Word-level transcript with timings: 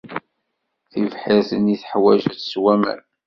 Tibḥirt-nni 0.91 1.75
teḥwaj 1.81 2.21
ad 2.31 2.37
tsew 2.39 2.65
aman. 2.73 3.01